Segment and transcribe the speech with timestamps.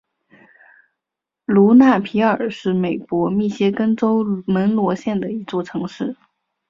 [1.45, 6.15] 卢纳皮尔是美国密歇根州门罗县的一座城市。